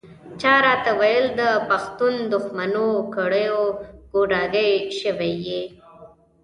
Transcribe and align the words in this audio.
چا 0.41 0.53
راته 0.65 0.91
ویل 0.99 1.25
د 1.41 1.43
پښتون 1.69 2.13
دښمنو 2.33 2.89
کړیو 3.15 3.59
ګوډاګی 4.11 4.71
شوی 4.99 5.33
یې. 5.47 5.61